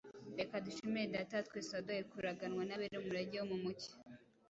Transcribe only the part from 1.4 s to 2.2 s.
twese “waduhaye